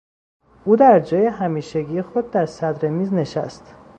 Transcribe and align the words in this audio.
او 0.65 0.75
در 0.75 0.99
جای 0.99 1.25
همیشگی 1.25 2.01
خود 2.01 2.31
در 2.31 2.45
صدر 2.45 2.89
میز 2.89 3.13
نشست. 3.13 3.75